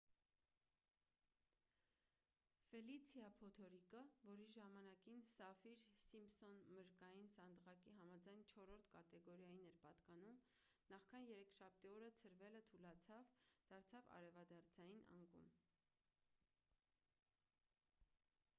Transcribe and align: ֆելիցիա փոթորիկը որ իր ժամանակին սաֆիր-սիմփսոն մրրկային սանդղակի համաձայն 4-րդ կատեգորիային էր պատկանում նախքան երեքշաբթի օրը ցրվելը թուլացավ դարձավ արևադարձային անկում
ֆելիցիա 2.69 3.25
փոթորիկը 3.41 3.99
որ 4.29 4.39
իր 4.45 4.53
ժամանակին 4.53 5.19
սաֆիր-սիմփսոն 5.31 6.55
մրրկային 6.71 7.29
սանդղակի 7.33 7.93
համաձայն 7.99 8.41
4-րդ 8.53 8.87
կատեգորիային 8.95 9.59
էր 9.67 9.77
պատկանում 9.83 10.39
նախքան 10.93 11.29
երեքշաբթի 11.33 11.91
օրը 11.99 12.11
ցրվելը 12.23 12.63
թուլացավ 12.71 13.35
դարձավ 13.73 14.09
արևադարձային 14.17 15.05
անկում 15.19 15.51